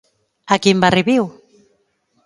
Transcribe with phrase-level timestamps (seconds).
[0.53, 1.31] A quin barri viu?